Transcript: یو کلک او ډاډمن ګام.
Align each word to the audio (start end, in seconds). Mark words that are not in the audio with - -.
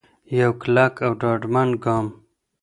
یو 0.39 0.51
کلک 0.61 0.93
او 1.05 1.11
ډاډمن 1.21 1.69
ګام. 1.83 2.05